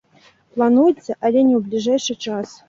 [0.55, 2.59] Плануецца, але не ў бліжэйшы час.